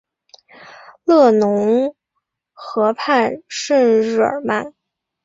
[1.03, 1.95] 勒农
[2.53, 4.73] 河畔圣日耳曼。